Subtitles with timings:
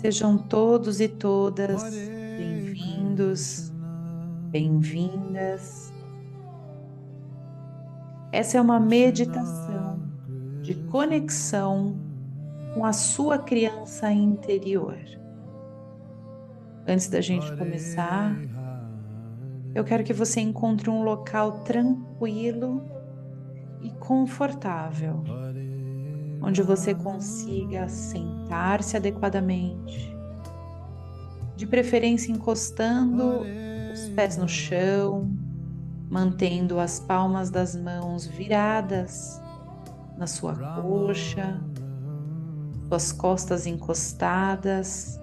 [0.00, 1.82] Sejam todos e todas
[2.38, 3.70] bem-vindos,
[4.50, 5.92] bem-vindas.
[8.32, 10.00] Essa é uma meditação
[10.62, 11.98] de conexão
[12.72, 14.96] com a sua criança interior.
[16.88, 18.34] Antes da gente começar,
[19.74, 22.82] eu quero que você encontre um local tranquilo
[23.82, 25.22] e confortável
[26.40, 30.16] onde você consiga sentar-se adequadamente,
[31.56, 33.42] de preferência encostando
[33.92, 35.30] os pés no chão,
[36.08, 39.40] mantendo as palmas das mãos viradas
[40.16, 41.60] na sua coxa,
[42.88, 45.20] suas costas encostadas,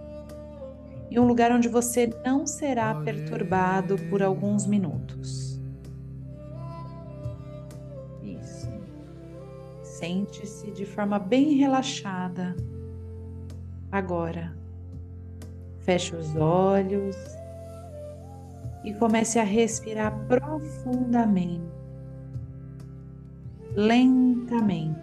[1.10, 5.47] e um lugar onde você não será perturbado por alguns minutos.
[9.98, 12.56] Sente-se de forma bem relaxada.
[13.92, 14.56] Agora,
[15.80, 17.16] feche os olhos
[18.84, 21.66] e comece a respirar profundamente,
[23.76, 25.00] lentamente.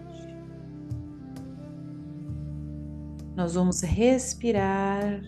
[3.34, 5.24] Nós vamos respirar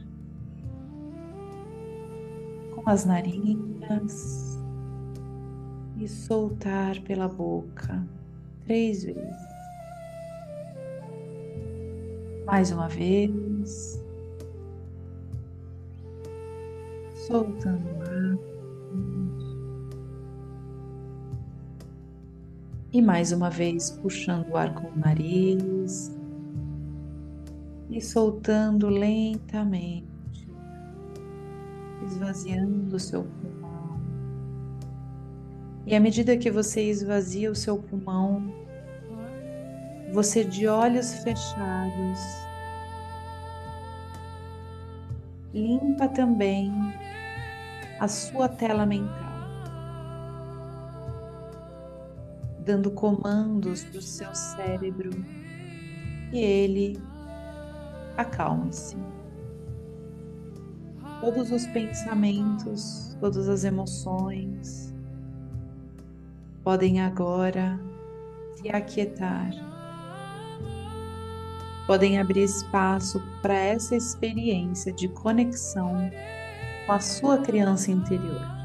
[2.73, 4.57] com as narinas
[5.97, 8.07] e soltar pela boca
[8.65, 9.56] três vezes.
[12.47, 14.01] Mais uma vez.
[17.27, 18.39] Soltando o ar.
[22.93, 26.17] E mais uma vez puxando o ar com o nariz
[27.91, 30.49] e soltando lentamente,
[32.07, 34.01] esvaziando o seu pulmão.
[35.85, 38.66] E à medida que você esvazia o seu pulmão,
[40.13, 42.21] você de olhos fechados,
[45.53, 46.73] limpa também
[47.99, 49.15] a sua tela mental,
[52.61, 55.11] dando comandos para o seu cérebro.
[56.33, 57.01] E ele
[58.17, 58.97] acalme-se.
[61.21, 64.95] Todos os pensamentos, todas as emoções
[66.63, 67.81] podem agora
[68.57, 69.76] se aquietar
[71.87, 76.11] podem abrir espaço para essa experiência de conexão
[76.85, 78.57] com a sua criança interior.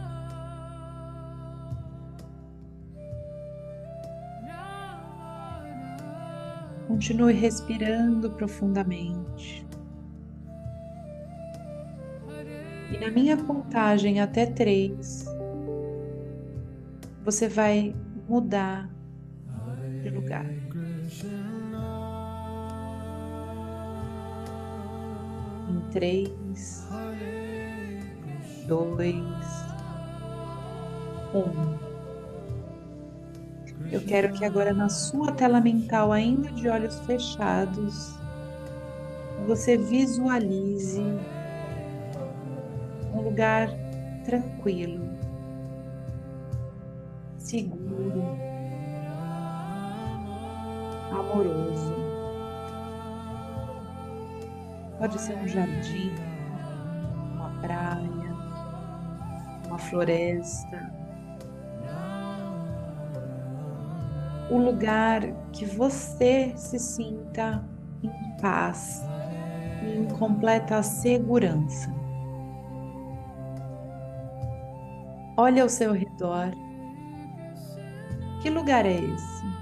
[6.88, 9.66] Continue respirando profundamente.
[12.92, 15.26] E na minha contagem até três,
[17.24, 17.96] você vai
[18.28, 18.91] mudar
[25.91, 26.88] três,
[28.66, 29.16] dois,
[31.34, 31.81] um.
[33.91, 38.16] Eu quero que agora na sua tela mental, ainda de olhos fechados,
[39.46, 41.03] você visualize
[43.13, 43.69] um lugar
[44.23, 45.09] tranquilo,
[47.38, 48.23] seguro,
[51.12, 52.10] amoroso.
[55.01, 56.13] Pode ser um jardim,
[57.34, 58.35] uma praia,
[59.66, 60.94] uma floresta.
[64.51, 65.23] O lugar
[65.53, 67.67] que você se sinta
[68.03, 69.03] em paz
[69.81, 71.91] e em completa segurança.
[75.35, 76.51] Olhe ao seu redor.
[78.44, 79.60] Que lugar é esse?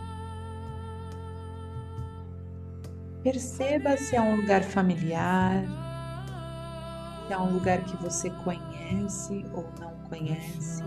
[3.31, 5.63] Perceba se é um lugar familiar,
[7.27, 10.83] se é um lugar que você conhece ou não conhece.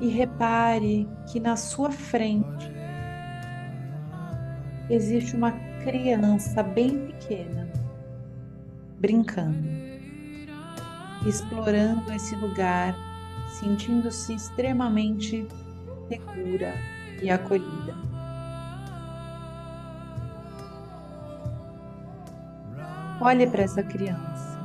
[0.00, 2.72] E repare que na sua frente
[4.88, 5.52] existe uma
[5.84, 7.70] criança bem pequena
[9.00, 9.68] brincando,
[11.26, 12.96] explorando esse lugar,
[13.60, 15.46] sentindo-se extremamente
[16.08, 16.72] segura
[17.22, 18.03] e acolhida.
[23.20, 24.60] Olhe para essa criança.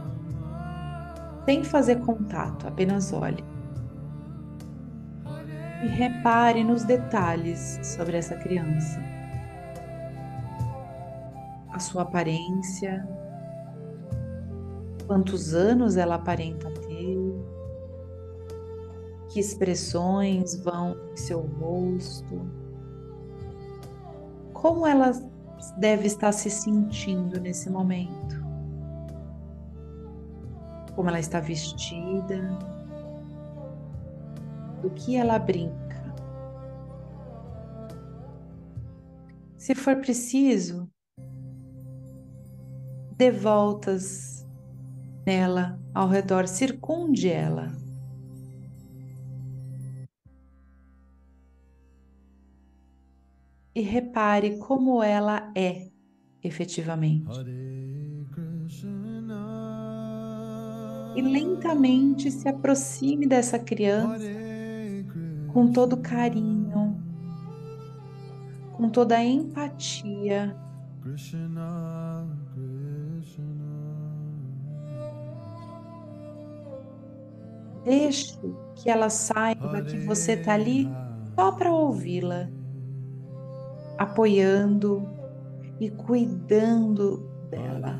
[1.45, 3.43] Sem fazer contato, apenas olhe.
[5.83, 9.01] E repare nos detalhes sobre essa criança.
[11.71, 13.07] A sua aparência,
[15.07, 17.19] quantos anos ela aparenta ter,
[19.29, 22.41] que expressões vão em seu rosto,
[24.53, 25.11] como ela
[25.77, 28.38] deve estar se sentindo nesse momento.
[30.99, 32.41] Como ela está vestida,
[34.81, 36.13] do que ela brinca.
[39.57, 40.91] Se for preciso,
[43.15, 44.45] dê voltas
[45.25, 47.71] nela, ao redor, circunde ela.
[53.73, 55.89] E repare como ela é
[56.43, 57.25] efetivamente.
[61.19, 64.23] E lentamente se aproxime dessa criança
[65.51, 66.97] com todo carinho,
[68.71, 70.55] com toda a empatia.
[77.83, 78.39] Deixe
[78.75, 80.87] que ela saiba que você está ali
[81.35, 82.49] só para ouvi-la,
[83.97, 85.05] apoiando
[85.81, 87.99] e cuidando dela,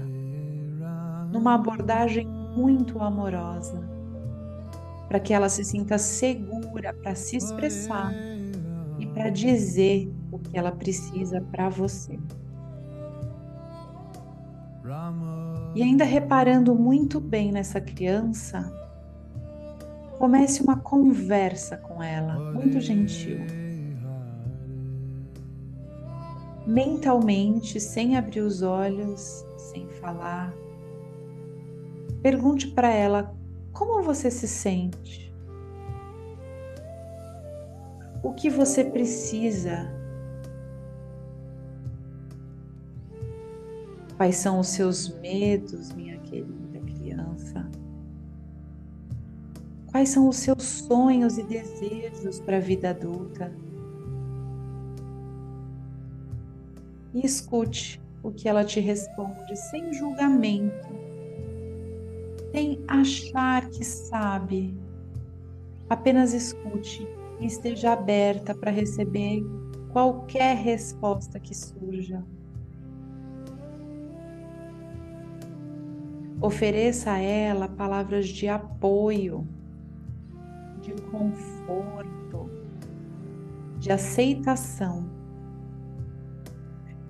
[1.33, 3.81] numa abordagem muito amorosa,
[5.07, 8.13] para que ela se sinta segura para se expressar
[8.99, 12.19] e para dizer o que ela precisa para você.
[15.75, 18.71] E ainda reparando muito bem nessa criança,
[20.17, 23.39] comece uma conversa com ela, muito gentil.
[26.67, 30.53] Mentalmente, sem abrir os olhos, sem falar,
[32.21, 33.36] pergunte para ela
[33.71, 35.33] como você se sente.
[38.21, 39.89] O que você precisa?
[44.18, 47.66] Quais são os seus medos, minha querida criança?
[49.88, 53.51] Quais são os seus sonhos e desejos para a vida adulta?
[57.13, 60.88] E escute o que ela te responde sem julgamento,
[62.51, 64.75] sem achar que sabe.
[65.89, 67.07] Apenas escute
[67.39, 69.43] e esteja aberta para receber
[69.91, 72.23] qualquer resposta que surja.
[76.41, 79.47] Ofereça a ela palavras de apoio
[80.81, 82.49] de conforto,
[83.77, 85.09] de aceitação.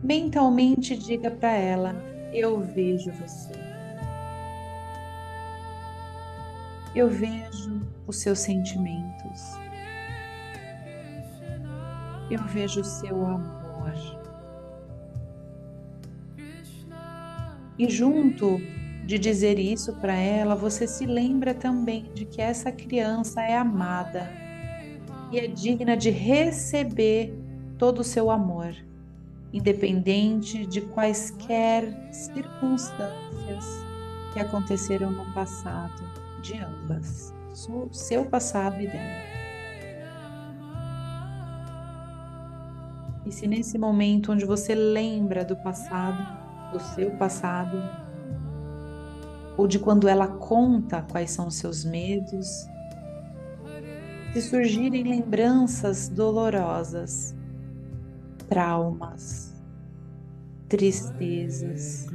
[0.03, 1.95] Mentalmente diga para ela:
[2.33, 3.68] Eu vejo você.
[6.95, 9.41] Eu vejo os seus sentimentos.
[12.31, 13.93] Eu vejo o seu amor.
[17.77, 18.59] E junto
[19.05, 24.29] de dizer isso para ela, você se lembra também de que essa criança é amada
[25.31, 27.33] e é digna de receber
[27.77, 28.75] todo o seu amor,
[29.53, 33.65] independente de quaisquer circunstâncias
[34.33, 37.33] que aconteceram no passado de ambas,
[37.91, 39.29] seu passado e dela.
[43.25, 46.25] E se nesse momento onde você lembra do passado,
[46.71, 47.77] do seu passado,
[49.57, 52.47] ou de quando ela conta quais são os seus medos,
[54.33, 57.35] se surgirem lembranças dolorosas,
[58.47, 59.53] traumas,
[60.67, 62.07] tristezas.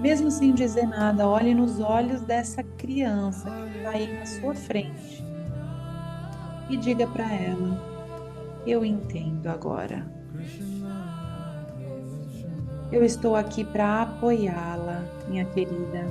[0.00, 5.24] Mesmo sem dizer nada, olhe nos olhos dessa criança que está aí na sua frente
[6.68, 7.80] e diga para ela:
[8.66, 10.06] Eu entendo agora.
[12.92, 16.06] Eu estou aqui para apoiá-la, minha querida.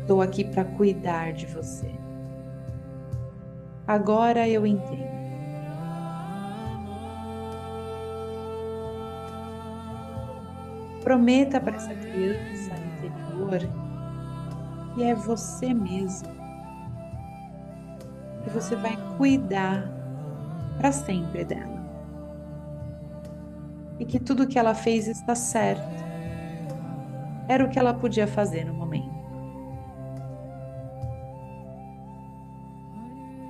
[0.00, 1.90] Estou aqui para cuidar de você.
[3.86, 5.21] Agora eu entendo.
[11.02, 13.60] Prometa para essa criança interior
[14.94, 16.28] que é você mesmo,
[18.44, 19.90] que você vai cuidar
[20.76, 21.82] para sempre dela
[23.98, 26.02] e que tudo que ela fez está certo.
[27.48, 29.12] Era o que ela podia fazer no momento.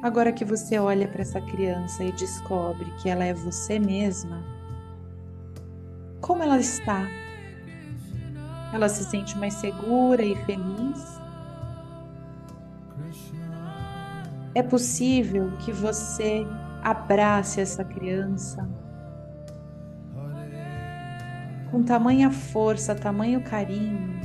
[0.02, 4.42] Agora que você olha para essa criança e descobre que ela é você mesma,
[6.20, 7.06] como ela está?
[8.72, 11.20] Ela se sente mais segura e feliz?
[14.54, 16.46] É possível que você
[16.82, 18.68] abrace essa criança
[21.72, 24.20] com tamanha força, tamanho carinho,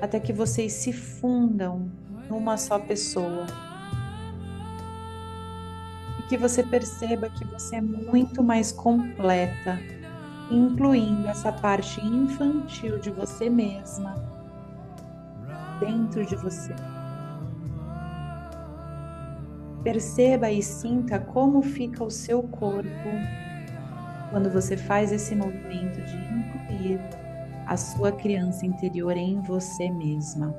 [0.00, 1.88] até que vocês se fundam
[2.28, 3.46] numa só pessoa.
[6.18, 9.78] E que você perceba que você é muito mais completa,
[10.50, 14.14] incluindo essa parte infantil de você mesma
[15.80, 16.74] dentro de você.
[19.82, 23.08] Perceba e sinta como fica o seu corpo
[24.30, 27.00] quando você faz esse movimento de incluir
[27.66, 30.54] a sua criança interior em você mesma.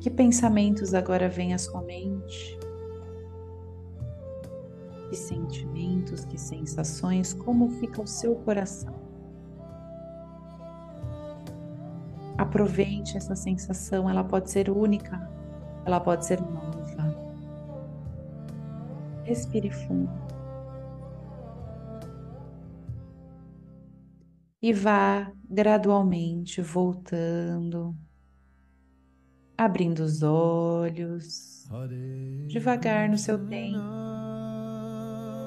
[0.00, 2.61] Que pensamentos agora vêm à sua mente?
[5.12, 8.94] Que sentimentos, que sensações, como fica o seu coração?
[12.38, 15.30] Aproveite essa sensação, ela pode ser única,
[15.84, 17.14] ela pode ser nova.
[19.24, 20.10] Respire fundo.
[24.62, 27.94] E vá gradualmente voltando,
[29.58, 31.68] abrindo os olhos,
[32.48, 34.31] devagar no seu tempo,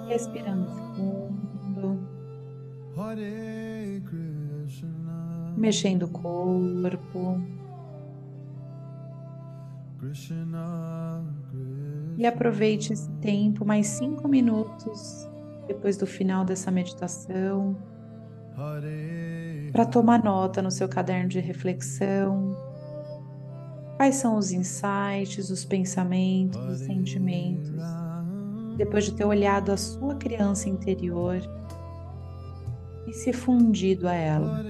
[0.07, 1.99] respirando fundo,
[5.57, 7.41] mexendo o corpo.
[12.17, 15.27] E aproveite esse tempo, mais cinco minutos
[15.67, 17.75] depois do final dessa meditação,
[19.71, 22.55] para tomar nota no seu caderno de reflexão.
[23.97, 27.71] Quais são os insights, os pensamentos, os sentimentos,
[28.75, 31.41] depois de ter olhado a sua criança interior
[33.07, 34.63] e se fundido a ela.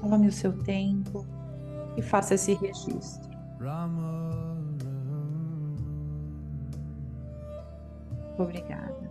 [0.00, 1.26] Tome o seu tempo
[1.96, 3.30] e faça esse registro.
[8.38, 9.10] Obrigada.